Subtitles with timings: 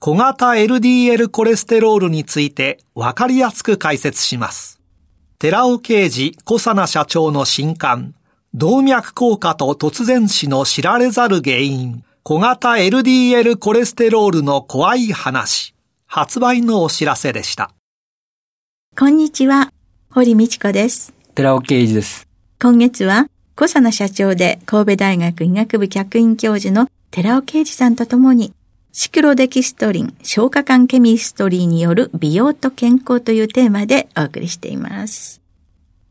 [0.00, 4.80] 小型 LDL コレステロールについてわかりやすく解説します。
[5.40, 8.14] 寺尾啓二小佐奈社長の新刊、
[8.54, 15.74] 動脈硬化と突然死の知られざる原因、小型 LDL コレステロールの怖い話、
[16.06, 17.72] 発売のお知らせでした。
[18.96, 19.72] こんにちは、
[20.10, 21.12] 堀道子です。
[21.34, 22.28] 寺尾啓二です。
[22.60, 23.26] 今月は
[23.56, 28.52] 小佐奈社長で神戸大学医学部客員教授の寺尾啓二さんと共に、
[29.00, 35.40] シクロデキストリン消化管ケミストリーによる美容と健康というテーマでお送りしています。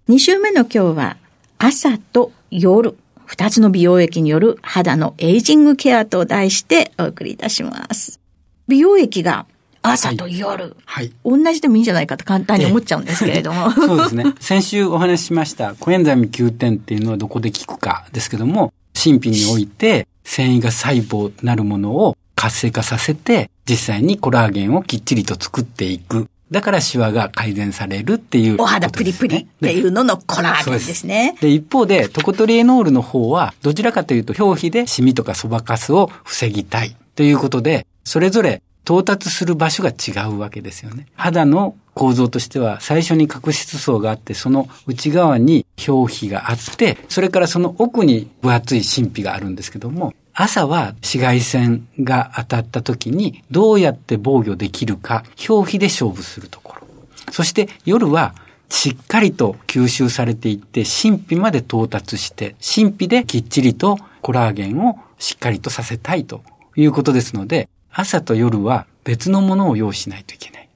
[0.08, 1.18] 2週目の今日は、
[1.58, 8.22] 朝と夜、二つの美容液による肌のエイジングケアと題してお送りいたします。
[8.70, 9.48] 美容液が
[9.82, 10.74] 朝と夜。
[10.86, 11.12] はい。
[11.26, 13.70] 同じでもいいんじゃないかと簡単に思っちゃうんですけれども。
[13.70, 14.34] そうですね。
[14.40, 26.28] 先週お話ししましたコエンザイム9点っていうのはどこで効くかですけども、神秘において繊維が細胞なるものを活性化させて、実際にコラーゲンをきっちりと作っていく。
[26.52, 31.36] だからシワが改善されるっていう、ね、お肌プリプリっていうののコラーゲンですね。
[31.42, 41.08] で一方で、トコトリエノールの方は、どちらかというと表皮でシミとかそばかすを防ぎたいということで、それぞれ到達する場所が違うわけですよね。
[41.16, 56.88] 肌の構造としては最初に角質層があって、その内側に表皮があって、それからその奥に分厚い神秘があるんですけども、朝は紫外線が当たった時にどうやって防御できるか、表皮で勝負するところ。
[57.32, 58.36] そして夜は
[58.70, 66.44] しっかりと吸収されていって、神秘まで到達して、神秘できっちりとコラーゲンをしっかりとさせたいと
[66.76, 70.70] いうことですので、朝と夜は別のものを用意しないといけない。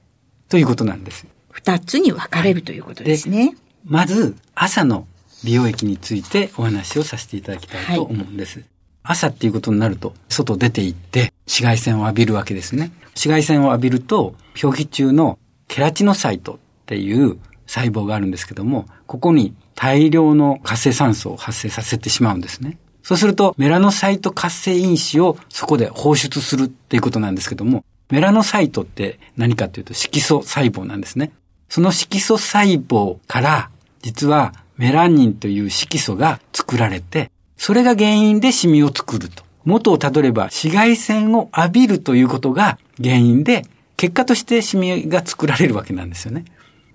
[0.48, 1.24] ということなんです。
[1.52, 3.54] 二つに分かれる、ということですね。
[3.84, 5.06] まず、朝の
[5.44, 8.58] 美容液についてお話をさせていただきたいと思うんです。
[8.58, 8.68] はい、
[9.02, 12.92] 朝っていうことになると、外出て行って紫外線を浴びるわけですね。
[13.14, 22.78] 紫外線を浴びると、表皮中のケラチノサイトっていう細胞があるんですけども、ここに大量の活性酸素を発生させてしまうんですね。
[23.02, 31.32] そうすると、メラノサイト活性因子をそこで放出するっていうことなんですけども、メラノサイトって何かというと色素細胞なんですね。
[31.68, 33.70] その色素細胞から、
[34.02, 37.30] 実はメラニンという色素が作られて、
[37.64, 39.44] それが原因でシミを作ると。
[39.64, 43.62] 元をたどれば紫外線を浴びるということが原因で、
[43.96, 46.44] 結果としてシミが作られるわけなんですよね。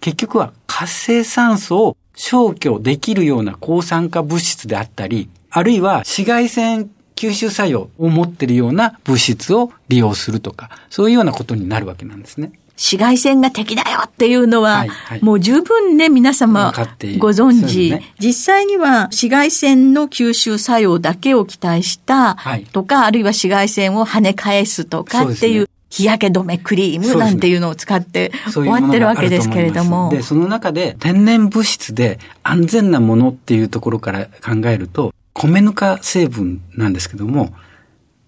[0.02, 12.52] 結局は活性酸素を消去できるような抗酸化物質であったり、あるいは紫外線吸収作用を持っているような物質を利用するとか、そういうようなことになるわけなんですね。
[12.78, 16.72] 紫外線が敵だよっていうのは、はいはい、もう十分ね、皆様
[17.18, 22.38] ご存知、ね、実際には紫外線の吸収作用だけを期待した
[22.72, 30.10] とか、はい、あるいは紫外線を跳ね返すとかっていう、日焼け止めクリームなんていうのを使って終わってるわけですけれども。
[30.12, 37.54] で、その中で天然物質で安全なものっていうところから考えると、米ぬか成分なんですけども、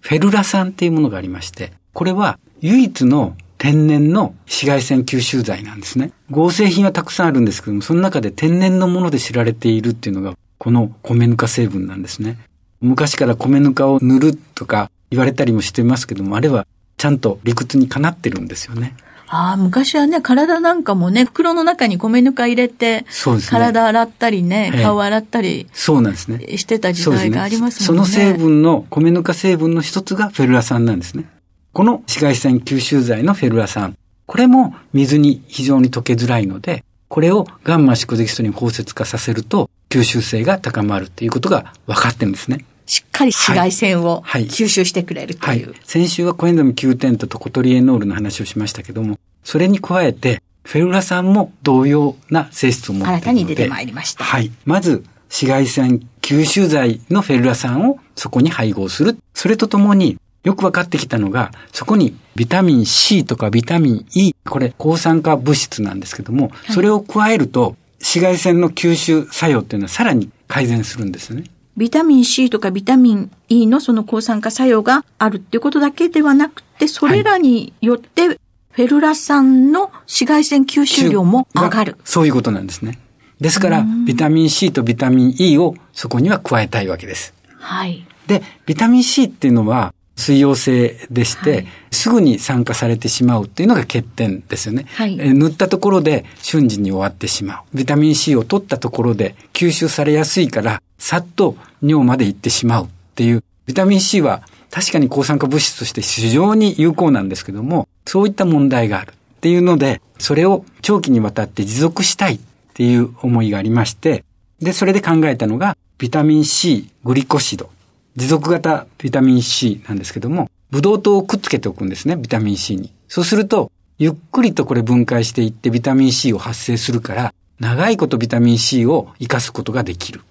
[0.00, 6.12] フェルラ酸っていうものがありまして、これは唯一の天然の紫外線吸収剤なんですね。
[6.30, 12.38] 合成品はたくさんあるんですけども、その中で天然のもので知られているっていうのが、この米ぬか成分なんですね。
[12.80, 16.66] 昔から米ぬかを塗るとか言われたりもしてますけども、あれは
[16.96, 18.96] ちゃんと理屈にかなってるんですよね。
[19.28, 23.50] ああ、昔はね、体なんかもね、袋の中に米ぬか入れて、そうですね。
[23.50, 26.56] 体洗ったりね、顔洗ったり、そうなんですね。
[26.56, 28.06] してた時代がありますもんね。
[28.06, 31.26] その成分の、米ぬか成分の一つがフェルラ酸なんですね。
[31.72, 33.96] この紫外線吸収剤のフェルラ酸。
[34.26, 42.64] これも水に非常に溶けづらいので、これをガンマシコデキストリン包摂化させると、吸収性が高まるということが分かってるんですね。
[42.86, 45.74] しっかり紫外線をはい吸収してくれるとはいいう。。
[45.84, 53.24] 先週はコエンザム9点とトコトリエノールの話をしましたけども、それに加えて、フェルラ酸も同様な性質を持っているので。
[53.24, 54.50] 新たに出てまいりましたはい。
[54.64, 59.16] まず、紫外線吸収剤のフェルラ酸をそこに配合する。
[59.34, 71.44] それとともに、よく分かってきたのが、そこにビタミン C とかビタミン E、これ抗酸化物質なんですけども、それを加えると、紫外線の吸収作用っていうのはさらに改善するんですよね。
[71.76, 78.38] ビタミン C とかビタミン E のその抗酸化作用があるっていうことだけではなくて、それらによって、
[78.72, 81.96] フェルラ酸の紫外線吸収量も上がる。
[82.04, 82.98] そういうことなんですね。
[83.40, 87.34] ですから、ビタミン C とビタミン E をそこには加えたいわけです。
[87.58, 88.06] はい。
[88.26, 94.86] で、ビタミン C っていうのは水溶性でして、はいすぐに酸化されてしまうっていうのが欠点ですよね。
[94.94, 97.76] はいえー塗ったところで瞬時に終わってしまう。
[97.76, 103.42] ビタミン C を取ったところで吸収されやすいから、さっと尿まで行ってしまうっていう。
[103.66, 112.40] ビタミン C は確かに抗酸化物質として非常に有効なんですけども、そういった問題があるっていうので、それを長期にわたって持続したいっ
[112.74, 114.24] ていう思いがありまして、
[114.60, 117.68] で、それで考えたのが、ビタミン C グリコシド。
[118.16, 122.92] 持続型ビタミン C なんですけども、ブドウ糖をくっつけておくんですね、ビタミン C に。
[123.08, 130.22] そうすると、ゆっくりとこれ分解していってビタミン C を発生するから、長いことビタミン C を活かすことができる。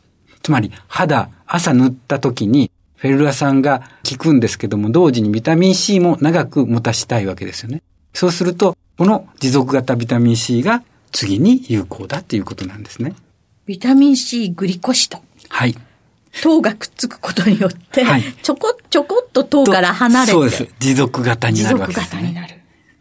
[0.41, 7.81] つまり、肌、朝塗った時に、フェルラ酸が効くんですけども、同時にビタミン C も長く持たしたいわけですよね。
[8.13, 13.13] そうすると、この持続型ビタミン C が次に有効だっていうことなんですね。
[13.65, 15.21] ビタミン C グリコシド。
[15.49, 15.75] はい。
[16.41, 20.67] 糖がくっつくことによって、はいちょこちょこっと糖から離れて、そうです。
[20.79, 22.21] 持続型に持なるわ続けです、ね。
[22.21, 22.53] 型になる。
[22.53, 22.55] っ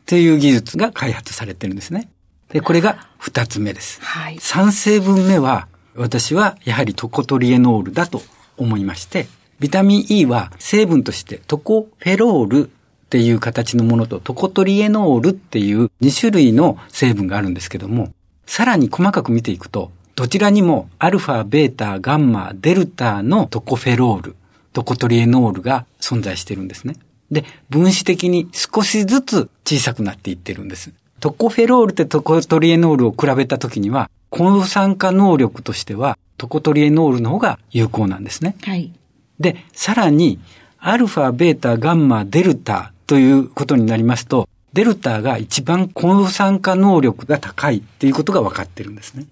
[0.06, 2.08] ていう技術が開発されてるんですね。
[2.50, 4.00] で、これが二つ目です。
[4.02, 4.38] はい。
[4.40, 8.22] 三成分目は、私はやはりトコトリエノールだと
[8.56, 9.26] 思いまして、
[9.60, 12.70] ビタミン E は成分としてトコフェロールっ
[13.10, 18.12] ていう形のものとトコトリエノールっていう2種類の成分があるんですけども、
[18.46, 24.36] さらに細かく見ていくと、どちらにもアルファ、ベータ、ガンマ、デルタのトコフェロール、
[24.72, 26.96] トコトリエノールが存在しているんですね。
[27.30, 30.92] で、分子的に少しずつ小さくなっていってるんです。
[31.20, 38.56] トコフェロールってトコトリエノールを比べたときには、抗酸化能力としてはトコトリエノールの方が有効なんですね。
[38.62, 38.90] はい。
[39.38, 40.40] で、さらに、
[40.80, 49.24] アルファ、ベータ、ガンマ、デルタということになりますと、デルタが一番抗酸化能力が高いっていうことが分かってるんですね。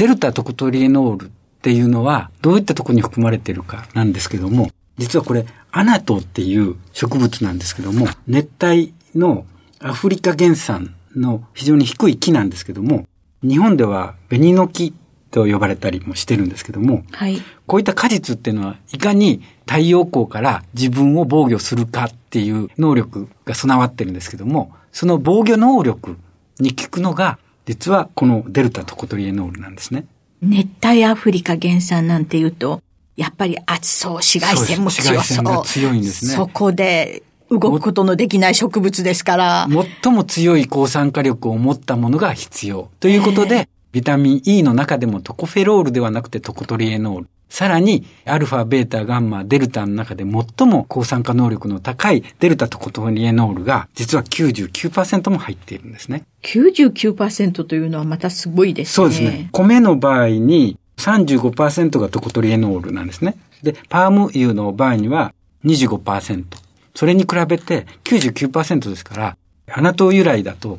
[0.00, 1.28] デルタトコトリエノールっ
[1.60, 9.44] ていうのはどういったところに含まれているかなんですけども、実はこれアナトっていう植物なんですけども、熱帯の
[9.78, 13.04] アフリカ原産の非常に低い木なんですけども、
[13.42, 14.94] 日本では紅の木
[15.30, 17.42] と呼ばれたりもしてるんですけども、はい。
[17.66, 26.16] こういった果実っていうのは、いかに太陽光から自分を防御するかっていう能力が備わってるんですけども、その防御能力
[26.58, 30.06] に効くのが、実はこのデルタトコトリエノールなんですね。
[30.42, 32.82] 熱帯アフリカ原産なんていうと、
[33.16, 35.44] やっぱり暑そう、紫外線も強そう。
[35.44, 39.68] そう強いんですねそこで動くことのできない植物ですから。
[40.02, 42.90] 最も強い抗酸化力を持ったものが必要。
[43.00, 47.28] ということで、ビタミン E の中でもトコフェロールではなくてトコトリエノール。
[47.50, 56.22] さらに、アルファ、ベータ、ガンマ、デルタの中で最も抗酸化能力の高いデルタトコトリエノールが、実は99%も入っているんですね。
[56.44, 58.92] 99%というのはまたすごいですね。
[58.94, 59.48] そうですね。
[59.50, 63.34] 米の場合に35%がトコトリエノールなんですね。
[63.64, 65.34] で、パーム油の場合には
[65.64, 66.44] 25%。
[66.94, 69.36] それに比べて99%ですから、
[69.72, 70.78] アナト由来だと、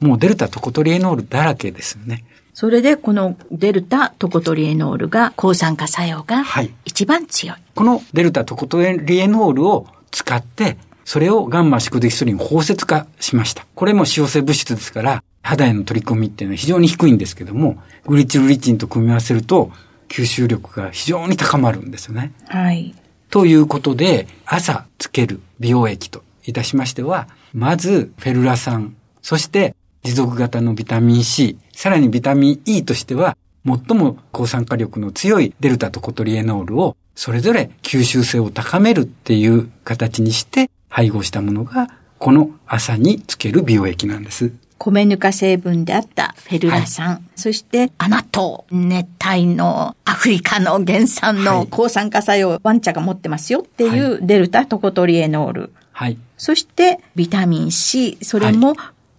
[0.00, 2.24] もうデルタトコトリエノールだらけですよね。
[2.58, 7.56] それでこのデルタトコトリエノールが抗酸化作用がはい一番強い。
[7.76, 13.64] このデルタトコトリエノールを使って、それをガンマ宿敵ストリン包摂化しました。
[13.76, 19.70] これも使用性物質ですから、肌への取り込みっていうのは非常に低いんですけども、グリチルリチンと組み合わせると、
[20.08, 22.32] 吸収力が非常に高まるんですよね。
[22.48, 22.92] はい。
[23.30, 41.88] ということで、朝つける美容液といたしましては、まずフェルラ酸、そして持続型のビタミン C、さらにビタミン E としては、最も抗酸化力の強いデルタとコトリエノールを、それぞれ吸収性を高めるっていう形にして配合したものが、
[42.18, 44.52] この朝につける美容液なんです。
[44.78, 55.72] 米ぬか成分であったフェルラ酸、そしてアナトウ、熱帯のアフリカの原産はいの抗酸化作用をワンチャが持ってますよっていうデルタトコトリエノール。
[55.90, 56.16] はい。
[56.36, 58.76] そしてビタミン C、それも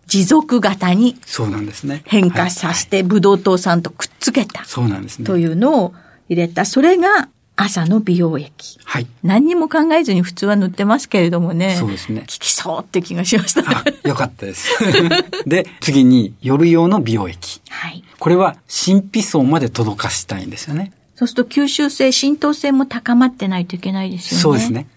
[0.09, 2.01] 持続型にそうなんですね。
[2.05, 5.25] 変化させてブドウ糖酸とくっつけたそうなんですね。
[5.25, 5.93] というのを
[6.27, 6.65] 入れた。
[6.65, 8.79] それが朝の美容液。
[8.85, 9.07] はい。
[9.21, 11.75] 何にも考えずに普通は塗ってますけれどもね。
[11.75, 13.61] そうですね効きそうって気がしました。
[13.69, 14.67] あ、よかったです。
[15.45, 17.61] で、次に夜用の美容液。
[17.69, 18.03] はい。
[18.17, 20.91] これは神秘層まで届かしたいんですよね。
[21.15, 24.41] そうすると吸収性、浸透性も高まってないといけないですよね。
[24.41, 24.71] そうです。
[24.71, 24.87] ね。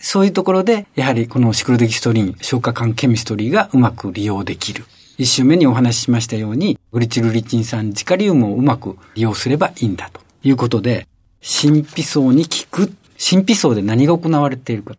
[0.00, 4.84] そういうところで、やはりこのシクロデキストリン、消化管ケミストリーがうまく利用できる。
[5.18, 11.06] 一週目にお話ししましたように、グリチルリチン酸ジカリウムをうまく利用すればいいんだということで、
[11.42, 12.92] 神秘層に効く。
[13.22, 14.94] 神秘層で何が行われているか。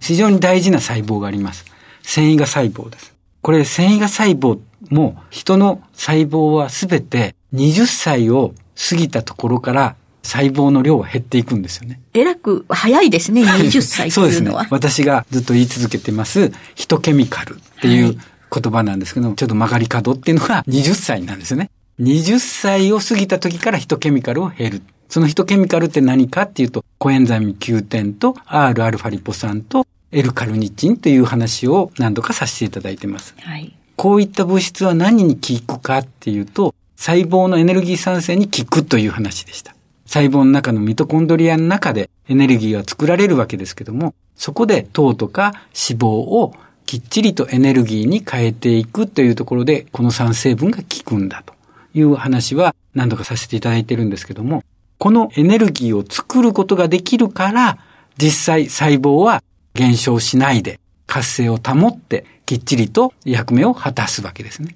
[0.00, 1.64] 非常に大事な細胞があります。
[2.02, 3.14] 繊維が細胞です。
[3.42, 4.58] これ繊維が細胞
[4.90, 8.54] も人の細胞はすべて20歳を
[8.88, 12.00] 過ぎたところから細胞の量は減っていくんですよね。
[12.14, 14.66] えらく早いですね、20歳そうですねというのは。。
[14.70, 18.18] 私がずっと言い続けてます、ヒトケミカルっていはいう
[18.50, 21.70] 言葉なんですけども、ちょっと曲がり角っていうのが20歳なんですよね。
[22.00, 24.82] 20歳を過ぎた時からヒトケミカルを減る。
[25.08, 33.34] そのヒトケミカルって何かっていうと、コエンザイム Q10 と Rα リポ酸と L カルニチンという話を何度かさせていただいてます。
[33.38, 33.74] はい。
[33.96, 39.74] こういった物質は何に効くかっていうと、細胞のエネルギー産生に効くという話でした。
[40.10, 46.52] 細胞の中のミトコンドリアの中でエネルギーは作られるわけですけども、そこで糖とか脂肪を
[46.84, 51.54] きっちりとエネルギーに変えていくというところで、この3成分が効くんだと
[51.94, 54.64] いう話は何度かさせていただいてるんですけども、
[54.98, 57.78] このエネルギーを作ることができるから、
[58.18, 64.74] 実際細胞は減少しないで活性を保ってきっちりと役目を果たすわけですね。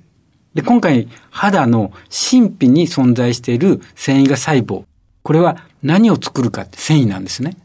[0.54, 4.84] で、今回肌の神秘に存在している繊維が細胞。
[5.24, 7.56] これは何を作るかって繊維なんですね。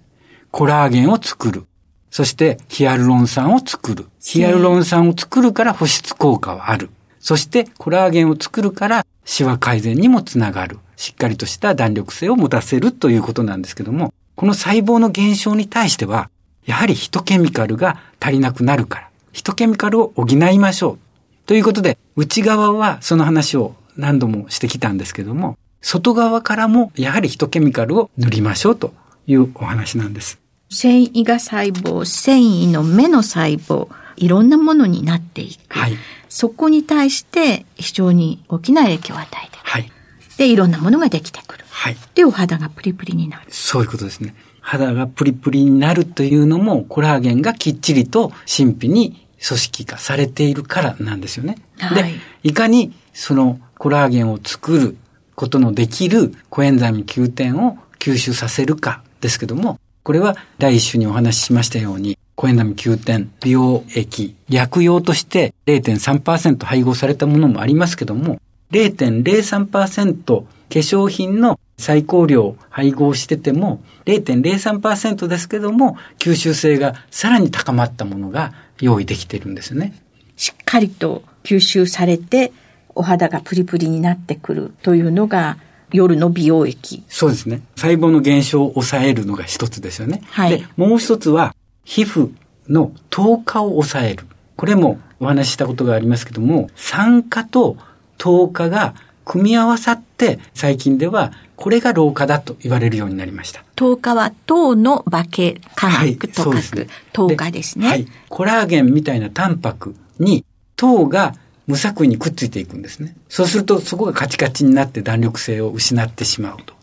[0.49, 1.65] コラーゲンを作る。
[2.09, 4.05] そしてヒアルロン酸を作る。
[4.21, 6.89] ヒアルロン酸を作るから保湿効果はある。
[7.19, 10.79] そしてコラーゲンを作るからシワ改善にもつながる。
[10.95, 16.29] しっかりとした弾力性を持たせるということなんですけども、この細胞の減少に対しては、
[16.65, 20.99] やはりヒトケミカルが足りなくなるから、ヒトケミカルを補いましょう。
[21.45, 28.93] ということで、内側はその話を何度もしてきたんですけども、外側からもやはりヒトケミカルを塗りましょうと
[29.27, 30.39] いうお話なんです。
[30.69, 35.79] 繊維が細胞、繊維の目の細胞、いろんなものになっていく。
[35.79, 35.98] はい。
[36.27, 39.91] そこに対して非常に大きな影響を与えてはい。
[40.38, 41.65] で、いろんなものができてくる。
[41.69, 41.98] はい。
[42.13, 43.45] で、お肌がプリプリになる。
[43.50, 44.36] そういうことですね。
[44.62, 51.57] 肌がプリプリになるというのも、コラーゲンがきっちりと神秘に組織化されているからなんですよね。
[51.79, 54.98] はいで、いかにそのコラーゲンを作る
[55.39, 68.41] ことのできるコエンザイム Q10 を吸収させるかですけども、これは第一種にお話ししましたように、コエンザイム Q10 美容液、薬用として0.3%配合されたものもありますけども、
[68.72, 79.93] 0.03%化粧品の最高量配合してても0.03%ですけども吸収性がさらに高まったものが用意できてるんですね。
[80.36, 82.51] しっかりと吸収されて、
[82.96, 85.58] お肌がプリプリになってくるというのが、
[85.91, 87.03] 夜の美容液。
[87.10, 87.62] そうですね。
[87.75, 90.22] 細胞の減少を抑えるのが一つですよね。
[90.29, 92.31] はいで、もう一つは皮膚
[92.67, 94.25] の糖化を抑える。
[94.55, 97.77] これもお話ししたことがありますけども、酸化と
[98.17, 98.93] 糖化が
[99.25, 103.63] 組み合わさって最近ではこれが老化だと言われるようになりました。
[103.75, 107.88] 糖化は糖の化け化学と書くそうですね糖化ですね。
[107.88, 108.08] はい。
[108.27, 111.36] コラーゲンみたいなタンパクに糖が
[111.69, 113.15] 無作為にくっついていくんですね。
[113.29, 116.73] そうするとそこがカチカチになって弾力性を失ってしまうと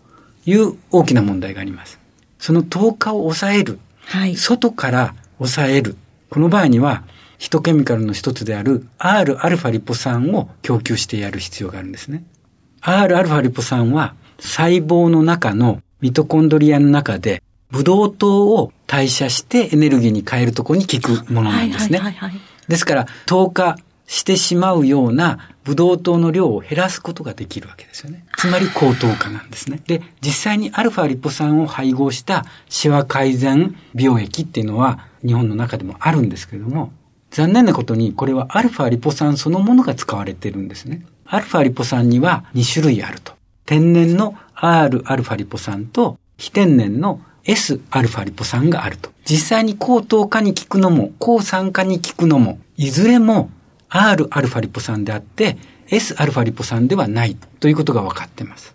[0.48, 1.98] いう大きな問題があります。
[2.38, 3.80] その糖化を抑える。
[4.04, 4.36] はい。
[4.36, 5.96] 外から抑える。
[6.30, 7.02] この場合には、
[7.38, 12.22] ヒトケミカルの一つである Rα リポ酸を供給してやる必要があるんですね。
[12.80, 22.00] Rα リポ酸は細胞の中のミトコンドリアの中でブドウ糖を代謝してエネルギーに変えるところに効くものなんですね。
[22.68, 23.76] ですから、糖化
[24.06, 28.24] してしまうようなブドウ糖の量を減らすことができるわけですよね。
[28.36, 29.82] つまり高糖化なんですね。
[29.86, 36.92] で、実際にアルファリポ酸を配合したシワ改善美容液っていうのは日本の中でもあるんですけれども、
[37.30, 41.04] 残念なことにこれはアルファリポ酸そのものが使われてるんですね。
[41.26, 43.34] アルファリポ酸には2種類あると。
[43.64, 49.10] 天然の R アルファリポ酸と非天然の S アルファリポ酸があると。
[49.24, 53.50] 実際に高糖化に効くのも、高酸化に効くのも、いずれも
[54.00, 55.56] R アルファリポ酸であって、
[55.88, 58.74] S アルファリポ酸ではないということが分かっています。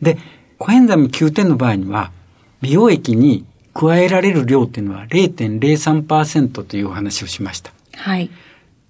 [0.00, 0.18] で、
[0.58, 2.12] コエンザム Q10 の場合には、
[2.60, 7.72] 美容液に加えられる量っていうのは0.03%というお話をしました。
[7.96, 8.30] はい。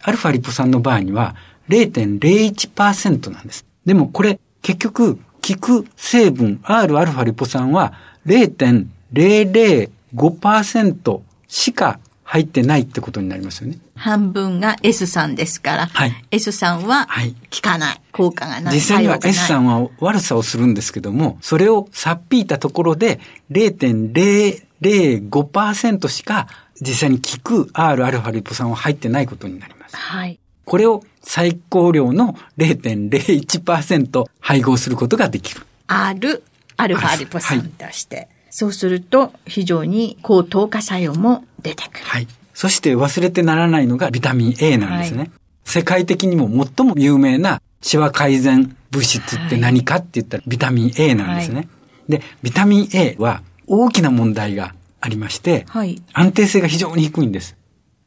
[0.01, 1.37] アルファリポ酸の場合には
[1.69, 3.65] 0.01%なんです。
[3.87, 5.23] でもこれ結局効
[5.61, 7.95] く成分 Rα リポ酸は
[8.27, 13.79] 005%しか入ってないってことになりますよね。
[13.95, 18.01] 半分が S さんですから、はい S さんははい効かない。
[18.13, 18.75] 効果がない。
[18.75, 26.49] 実際には S さんは悪さをするんですけども、それをさっぴいたところで0.005%しか
[26.81, 29.97] 実際に効く Rα リポ酸は入ってないことになります。
[29.97, 30.39] はい。
[30.65, 35.63] これを最高量の0.01%配合することができる。
[35.87, 36.43] R、
[36.77, 38.29] アルファリポ酸として。
[38.53, 42.05] そうすると、非常に高糖化作用も出てくる。
[42.05, 42.29] はい。
[42.55, 45.19] そして忘れてならないのがビタミン A なんですね。
[45.19, 45.31] はい
[45.65, 51.57] 世界的にも最も有名なシワ改善物質って何かって言ったらビタミン A なんですね。
[51.57, 51.65] は
[52.09, 56.03] で、ビタミン A は大きな問題がありまして、はい。
[56.13, 57.57] 安定性が非常に低いんです。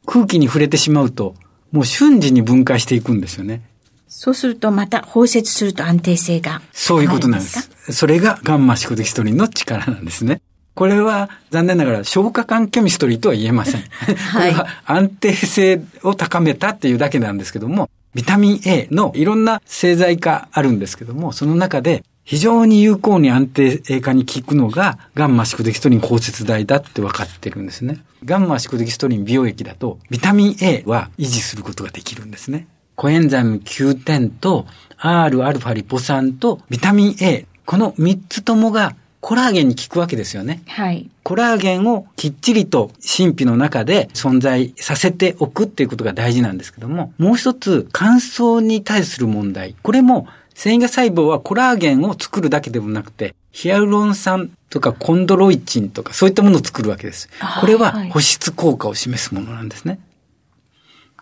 [0.06, 1.34] 空気に触れてしまうと、
[1.72, 3.62] もう瞬時に分解していくんですよね。
[4.08, 6.62] そうすると、また包摂すると安定性が。
[6.72, 7.92] そういうことなんでかす。
[7.92, 10.40] それがガンマシクデキストリンの力なんですね。
[10.74, 13.80] これは残念ながら消化管ケミストリーとは言えません。
[14.32, 28.00] これは安定性を高めたっていうだけなんですけども、ビタミン A のいろんな製剤化あるんですけども、その中で非常に有効に安定化に効くのがガンマシクデキストリン抗節剤だって分かってるんですね。
[28.24, 32.66] ガンマシクデキストリン美容液だとビタミン A は維持することができるんですね。
[32.96, 34.66] コエンザイム Q10 と
[34.98, 37.46] Rα リポ酸とビタミン A。
[37.66, 40.62] この3つともがコラーゲンに効くわけですよね。
[40.66, 41.10] はい。
[41.22, 49.74] コラーゲンをきっちりと神秘の中で存在させておくっていうことが大事なんですけども、もう一つ乾燥に対する問題。
[49.82, 59.98] これも繊維が細胞はコラーゲンを作るだけでもなくて、ヒアルロン酸とかコンドロイチンとかそういったものを作るわけですこれははい保湿効果を示すものなんですね。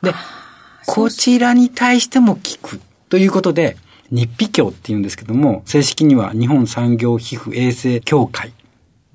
[0.03, 0.13] で、
[0.87, 3.77] こちらに対しても効くということで、
[4.11, 8.53] 日皮協って言うんですけども、正式には日本産業皮膚衛生協会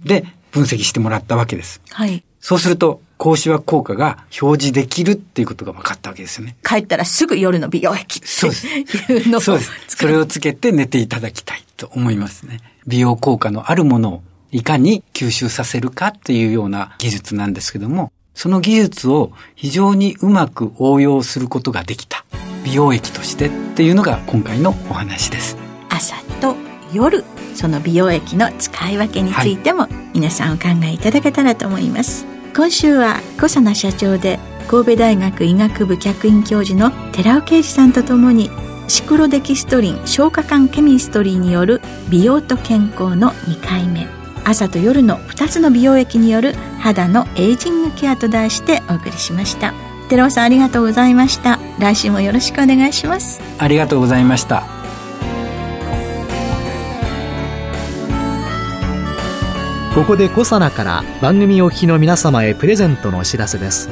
[0.03, 1.81] で分析してもらったわけです。
[1.91, 2.23] はい。
[2.39, 6.55] そうすると、高シワ効果が表示できるっていうことが分かったわけですよね。
[6.63, 9.71] 帰ったらすぐ夜の美容液そうですいうのをそうです。
[9.89, 12.61] それをつけて寝ていただきたいと思いますね。
[12.87, 22.25] 美容効果のあるものをいかに吸収させるかっていうような技術なんですけども、その技術を非常にうまく応用することができた。
[22.63, 25.57] 美容液としてっていうのが今回のお話です。
[25.89, 26.55] 朝と
[26.93, 27.23] 夜
[27.55, 34.39] その美容液の使い分けについても皆さんお考えいただけたらと思います、今週は小佐奈社長で
[34.69, 38.49] 神戸大学医学部客員教授の寺尾啓二さんとともに
[38.87, 44.18] シクロデキストリン消化管ケミストリーによる美容と健康の2回目
[44.49, 49.75] 朝と夜の2つの美容液による肌のエイジングケアと題してお送りしました。
[50.09, 51.59] 寺尾さんありがとうございました。
[51.77, 53.39] 来週もよろしくお願いします。
[53.59, 54.63] ありがとうございました。
[59.93, 63.87] ここでコサナから番組お聞きの皆様へプレゼントのお知らせです。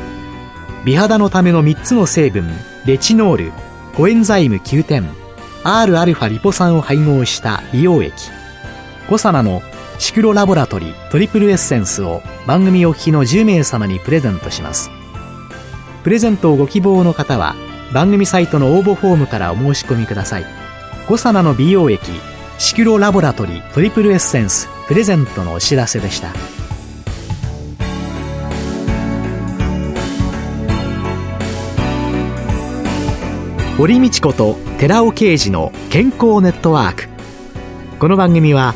[0.85, 2.49] 美肌のための3つの成分
[2.83, 3.51] レチノール
[3.93, 5.07] コエンザイム9点
[5.63, 8.11] Rα リポ酸を配合した美容液。
[9.07, 9.61] コサナの
[9.99, 14.91] シクロラボラトリトリプルエッセンスを番組お聞きの10名様にプレゼントします。
[16.03, 17.55] プレゼントをご希望の方は
[17.93, 20.45] 番組サイトの応募フォームからお申し込みください。
[21.07, 22.11] コサナの美容液
[22.59, 26.29] シクロラボラトリトリプルエッセンスプレゼントのお知らせでした。
[33.77, 37.07] 堀道子と寺尾啓二の健康ネットワーク。
[37.99, 38.75] この番組は